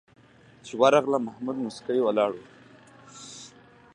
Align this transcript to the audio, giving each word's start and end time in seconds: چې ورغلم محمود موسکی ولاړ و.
چې 0.65 0.73
ورغلم 0.81 1.21
محمود 1.27 1.57
موسکی 1.63 1.99
ولاړ 2.03 2.29
و. 2.33 2.37